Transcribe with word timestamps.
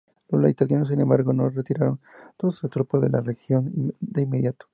Los 0.29 0.49
italianos, 0.49 0.87
sin 0.87 0.99
embargo, 0.99 1.31
no 1.31 1.47
retiraron 1.47 1.99
todas 2.35 2.55
sus 2.55 2.71
tropas 2.71 3.03
de 3.03 3.09
la 3.11 3.21
región 3.21 3.93
de 3.99 4.23
inmediato. 4.23 4.65